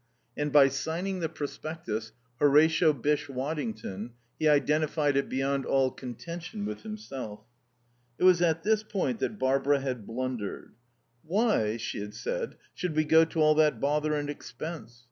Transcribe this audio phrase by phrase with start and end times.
[0.35, 6.81] And by signing the prospectus, Horatio Bysshe Waddington, he identified it beyond all contention with
[6.81, 7.41] himself.
[8.17, 10.73] It was at this point that Barbara had blundered.
[11.23, 14.99] "Why," she had said, "should we go to all that bother and expense?